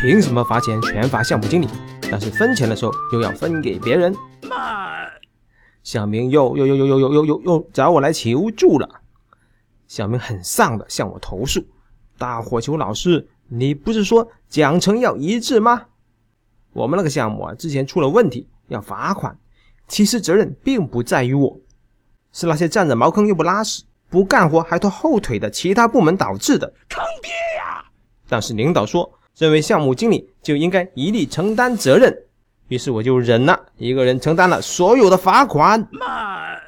[0.00, 1.68] 凭什么罚钱全罚项目经理，
[2.10, 4.16] 但是分钱的时候又要分给别人？
[5.82, 8.88] 小明又又又又又又又又又找我来求助了。
[9.86, 11.62] 小明很丧的向我投诉
[12.16, 15.82] ：“大火球老师，你不是说奖惩要一致吗？
[16.72, 19.38] 我们那个项目啊，之前出了问题要罚款，
[19.86, 21.60] 其实责任并不在于我，
[22.32, 26.66] 是那些占着茅坑又不拉屎、不干活还拖后腿的其他部门导致的。
[26.88, 27.84] 坑爹呀！
[28.26, 32.16] 但是领导说，认为项目经理就应该一力承担责任。”
[32.68, 35.88] 于是我就忍了，一个人承担了所有的罚款。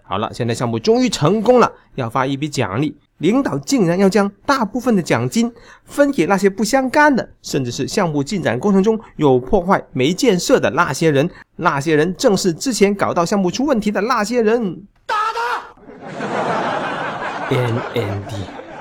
[0.03, 2.97] 好了，现在项目终于成功了，要发一笔奖励。
[3.19, 5.53] 领导竟然要将大部分的奖金
[5.85, 11.31] 分给那些不相干的，甚至是项目进展过程中有破坏、没建设的那些人。
[11.55, 14.83] 那些人正是之前搞到项目出问题的那些人。
[15.07, 15.63] 打他
[17.51, 18.35] ！N N D，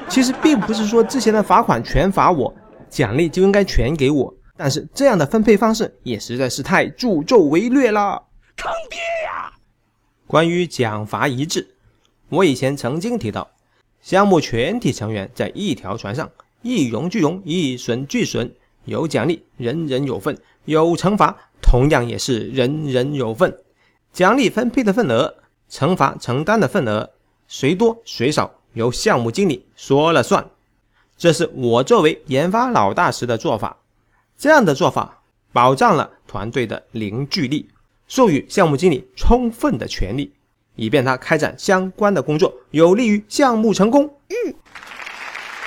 [0.10, 2.52] 其实并不是说之前的罚款全罚我，
[2.92, 4.32] 奖励就应该全给我。
[4.56, 8.22] 但是这样的分配方式也实在是太助纣为虐了，
[8.56, 9.52] 坑爹呀！
[10.28, 11.68] 关于奖罚一致，
[12.30, 13.50] 我以前曾经提到，
[14.02, 16.30] 项目全体成员在一条船上，
[16.62, 18.52] 一荣俱荣，一损俱损，
[18.86, 23.58] 有奖励人人有份，有惩罚同样也是人人有份。
[24.14, 25.34] 奖励分配的份额，
[25.72, 27.10] 惩罚承担的份额，
[27.48, 30.46] 谁多谁少由项目经理说了算。
[31.22, 33.78] 这是我作为研发老大时的做法。
[34.40, 35.22] 这样的做法
[35.54, 37.70] 保障了团队的凝聚力，
[38.08, 40.34] 授予项目经理充分的权利，
[40.76, 44.12] 以便他开展相关的工作，有利于项目成功。
[44.30, 44.56] 嗯，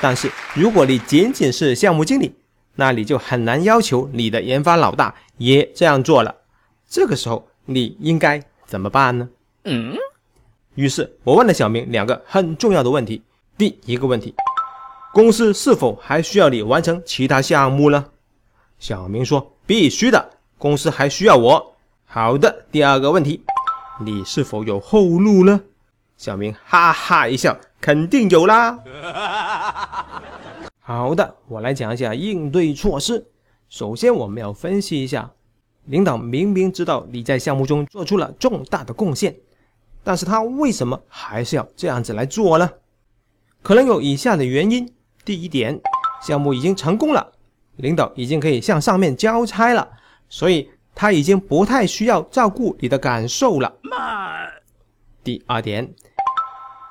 [0.03, 2.35] 但是如果你仅仅是项目经理，
[2.75, 6.35] 那你就很难要求你的研发老大也这样做了。
[6.89, 9.29] 这个时候你应该怎么办呢？
[9.63, 9.95] 嗯，
[10.75, 13.23] 于是我问了小明两个很重要的问题。
[13.57, 14.35] 第一个问题，
[15.15, 18.05] 公司是否还需要你完成其他项目呢？
[18.81, 23.41] 小明说：“必须的，公司还需要我。”好的，第二个问题，
[24.01, 25.61] 你是否有后路呢？
[26.17, 28.77] 小明哈哈一笑：“肯定有啦。
[30.83, 33.25] ”好的，我来讲一下应对措施。
[33.69, 35.31] 首先，我们要分析一下，
[35.85, 39.37] 领导明明知道你在项目中做出了重大的贡献，
[40.03, 42.69] 但是他为什么还是要这样子来做呢？
[43.63, 44.93] 可能有以下的原因：
[45.25, 45.81] 第一点，
[46.23, 47.33] 项目已经成功了。
[47.77, 49.89] 领导已经可以向上面交差了，
[50.29, 53.75] 所以他已经不太需要照顾你的感受了。
[55.25, 55.93] 第二点，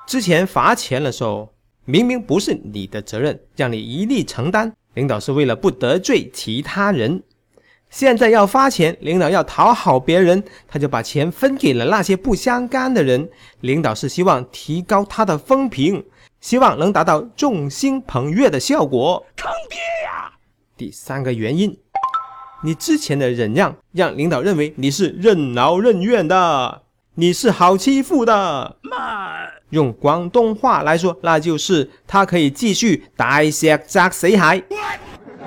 [0.06, 7.22] 之前罚钱的时候，明明不是你的责任，让你一力承担，领导是为了不得罪其他人。
[7.88, 13.30] 现在要发钱，领导要讨好别人，他就把钱分给了那些不相干的人。
[13.60, 16.04] 领导是希望提高他的风评，
[16.44, 19.24] 希望能达到众星捧月的效果。
[19.34, 20.30] 坑爹呀！
[20.76, 21.74] 第三个原因，
[22.62, 26.82] 你之前的忍让让领导认为你是任劳任怨的，
[27.14, 28.76] 你是好欺负的。
[29.70, 34.62] 用广东话来说，那就是他可以继续大石砸死海。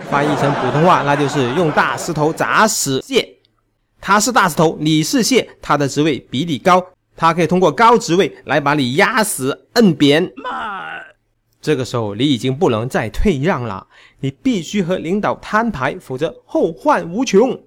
[0.09, 3.35] 翻译成普通话，那就是用大石头砸死蟹。
[4.01, 6.83] 他是大石头，你是蟹，他的职位比你高，
[7.17, 10.31] 他可以通过高职位来把你压死、摁扁。
[11.59, 13.87] 这个时候，你已经不能再退让了，
[14.19, 17.59] 你必须和领导摊牌，否则后患无穷。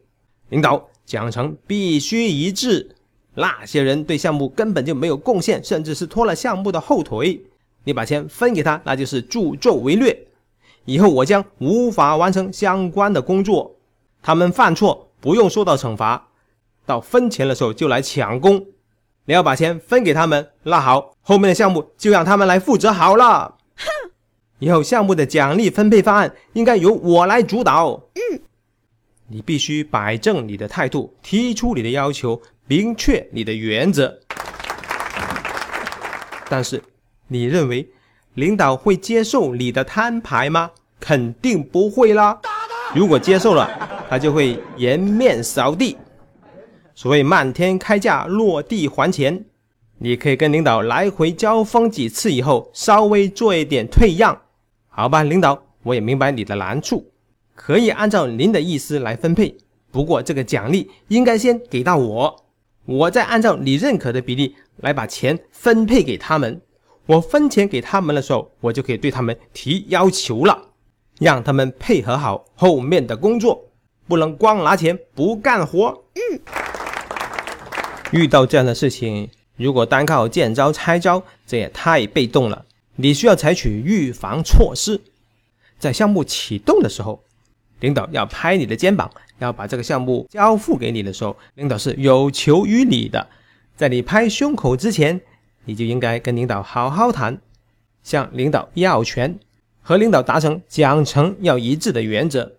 [0.48, 2.94] 领导奖惩必须一致。
[3.34, 7.42] 那些人对项目根本就没有贡献，甚至是拖了项目的后腿。
[7.84, 10.26] 你把钱分给他，那就是助纣为虐。
[10.84, 13.74] 以后我将无法完成相关的工作。
[14.22, 16.28] 他们犯错不用受到惩罚，
[16.86, 18.64] 到分钱的时候就来抢功。
[19.26, 23.56] 你要把钱分给他们，那好，后面的项目就让他们来负责好了。
[23.76, 24.10] 哼，
[24.58, 28.08] 以后项目的奖励分配方案应该由我来主导。
[28.14, 28.40] 嗯，
[29.28, 34.18] 你必须摆正你的态度，提出你的要求，明确你的原则。
[36.48, 36.82] 但是，
[37.28, 37.88] 你认为
[38.34, 40.70] 领导会接受你的摊牌吗？
[40.98, 42.38] 肯定不会啦。
[42.94, 43.70] 如果接受了，
[44.10, 45.96] 他就会颜面扫地。
[47.00, 49.46] 所谓漫天开价，落地还钱。
[49.96, 54.38] 你可以跟领导来回交锋几次以后，稍微做一点退让，
[54.90, 55.22] 好吧？
[55.22, 57.10] 领导，我也明白你的难处，
[57.54, 59.56] 可以按照您的意思来分配。
[59.90, 62.36] 不过这个奖励应该先给到我，
[62.84, 66.60] 我再按照你认可的比例来把钱分配给他们。
[67.06, 70.66] 我分钱给他们的时候，我就可以对他们提要求了，
[71.18, 73.70] 让他们配合好后面的工作，
[74.06, 76.04] 不能光拿钱不干活。
[76.12, 76.38] 嗯，
[78.12, 79.28] 遇到这样的事情。
[79.56, 82.64] 如果单靠见招拆招，这也太被动了。
[82.96, 85.00] 你需要采取预防措施，
[85.78, 87.22] 在项目启动的时候，
[87.80, 93.26] 领导要拍你的肩膀，要把这个项目交付给你的时候，领导是有求于你的。
[93.76, 95.20] 在你拍胸口之前，
[95.64, 97.38] 你就应该跟领导好好谈，
[98.02, 99.38] 向领导要权，
[99.82, 102.52] 和领导达成奖惩要一致的原则。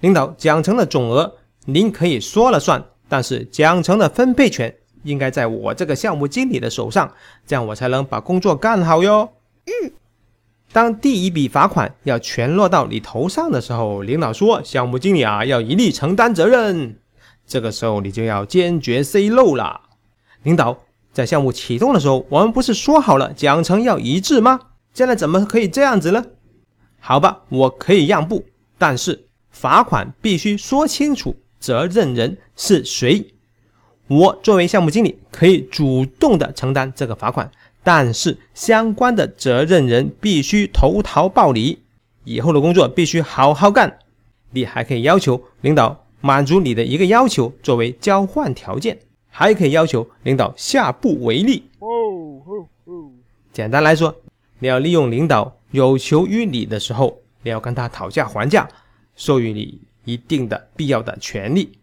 [0.00, 4.72] 领导奖惩的总额您可以说了算，但是奖惩的分配权
[5.02, 7.12] 应该在我这个项目经理的手上，
[7.46, 9.32] 这样我才能把工作干好哟。
[9.66, 9.92] 嗯。
[10.70, 16.98] 当第一笔罚款要全落到你头上的时候，领导说：“项目经理啊，要一力承担责任。”
[17.46, 19.80] 这个时候你就要坚决 say no 了。
[20.42, 20.78] 领导，
[21.10, 24.60] 在项目启动的时候，我们不是说好了奖惩要一致吗？
[24.92, 26.22] 现在怎么可以这样子呢？
[27.00, 28.44] 好吧，我可以让步，
[28.76, 33.34] 但是罚款必须说清楚责任人是谁。
[34.08, 37.50] 我作为项目经理，可以主动的承担这个罚款。
[37.84, 41.78] 但是相关的责任人必须投桃报李，
[42.24, 43.98] 以后的工作必须好好干。
[44.50, 51.64] 你还可以要求领导满足你的一个要求作为交换条件，还可以要求领导下不为例。
[53.52, 54.14] 简单来说，
[54.58, 58.68] 你要利用领导有求于你的时候，你要跟他讨价还价，
[59.16, 61.77] 授予你一定的必要的权利。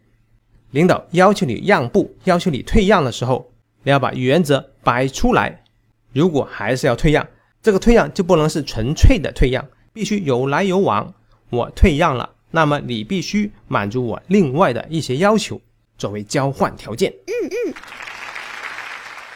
[0.71, 3.51] 领导要求你让步、要求你退让的时候，
[3.83, 5.63] 你要把原则摆出来。
[6.11, 7.25] 如果还是要退让，
[7.61, 11.13] 这个退让就不能是纯粹的退让，必须有来有往。
[11.49, 15.61] 我退让了，那么你必须满足我另外的一些要求，
[15.97, 17.13] 作为交换条件。
[17.27, 17.73] 嗯嗯，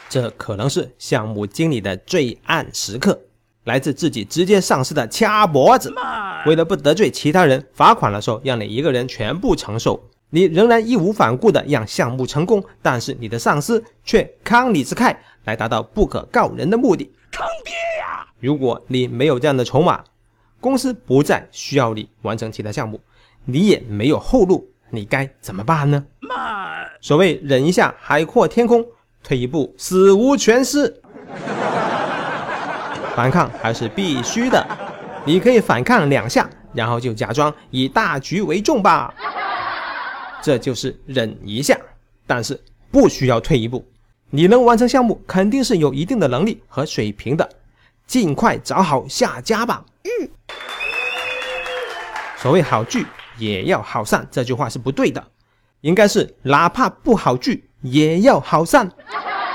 [0.09, 3.19] 这可能是项目经理的最暗时刻，
[3.65, 5.93] 来自自己直接上司的掐脖子。
[6.45, 15.15] 为了不得罪其他人，罚款的时候让你一个人全部承受，你仍然义无反顾的让项目成功，但是你的上司却康你之慨。
[15.45, 18.27] 来达到不可告人的目的，坑爹呀！
[18.39, 20.03] 如果你没有这样的筹码，
[20.59, 22.99] 公司不再需要你完成其他项目，
[23.45, 26.05] 你也没有后路，你该怎么办呢？
[26.19, 26.87] 慢。
[27.01, 28.85] 所谓忍一下海阔天空，
[29.23, 31.01] 退一步死无全尸。
[33.15, 34.63] 反抗还是必须的，
[35.25, 39.11] 你可以反抗两下，然后就假装以大局为重吧。
[40.41, 41.77] 这就是忍一下，
[42.25, 42.59] 但是
[42.91, 43.85] 不需要退一步。
[44.29, 47.49] 你能完成项目，肯定是有一定的能力和水平的，
[48.05, 49.83] 尽快找好下家吧。
[50.03, 50.29] 嗯。
[52.37, 53.05] 所谓好聚
[53.37, 55.27] 也要好散，这句话是不对的，
[55.81, 58.89] 应该是哪怕不好聚也要好散。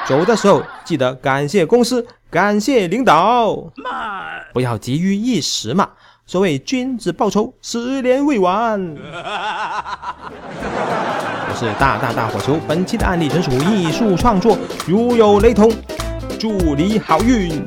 [0.06, 3.72] 走的时候记得感谢公司，感谢领导。
[3.76, 5.92] 慢，不要急于一时嘛。
[6.26, 8.80] 所谓君子报仇，十年未晚。
[11.46, 14.56] 我是大大大火球，本期的案例纯属艺术创作，
[14.86, 15.70] 如有雷同，
[16.40, 17.66] 祝你好运。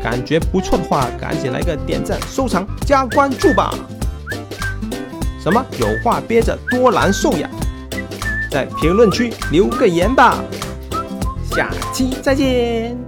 [0.00, 3.74] 感觉不错的话，赶紧来个点赞、收藏、加关注吧。
[5.42, 7.50] 什么有话憋着多难受呀？
[8.52, 10.38] 在评论区留个言吧。
[11.50, 13.05] 下期再见。